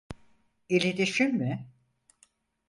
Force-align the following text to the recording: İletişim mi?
İletişim 0.69 1.31
mi? 1.33 1.69